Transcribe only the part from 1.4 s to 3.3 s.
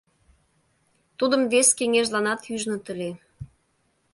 вес кеҥежланат ӱжыныт ыле.